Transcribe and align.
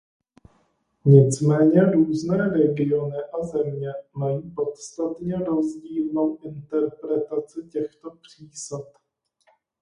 Nicméně 1.05 1.81
různé 1.83 2.49
regiony 2.49 3.15
a 3.39 3.43
země 3.45 3.89
mají 4.13 4.51
podstatně 4.55 5.35
rozdílnou 5.39 6.37
interpretaci 6.43 7.67
těchto 7.71 8.11
přísad. 8.11 8.83